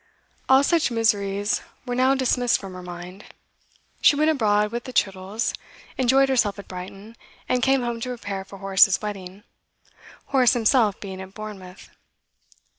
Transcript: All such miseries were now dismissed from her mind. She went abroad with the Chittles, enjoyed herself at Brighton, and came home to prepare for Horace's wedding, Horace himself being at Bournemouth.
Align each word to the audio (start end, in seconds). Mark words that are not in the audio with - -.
All 0.49 0.63
such 0.63 0.89
miseries 0.89 1.61
were 1.85 1.93
now 1.93 2.15
dismissed 2.15 2.59
from 2.59 2.73
her 2.73 2.81
mind. 2.81 3.23
She 4.01 4.15
went 4.15 4.31
abroad 4.31 4.71
with 4.71 4.85
the 4.85 4.93
Chittles, 4.93 5.53
enjoyed 5.95 6.27
herself 6.27 6.57
at 6.57 6.67
Brighton, 6.67 7.15
and 7.47 7.61
came 7.61 7.83
home 7.83 8.01
to 8.01 8.09
prepare 8.09 8.43
for 8.43 8.57
Horace's 8.57 8.99
wedding, 8.99 9.43
Horace 10.25 10.53
himself 10.53 10.99
being 10.99 11.21
at 11.21 11.35
Bournemouth. 11.35 11.91